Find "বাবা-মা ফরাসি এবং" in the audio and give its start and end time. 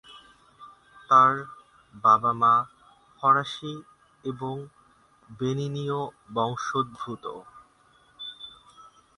2.03-4.55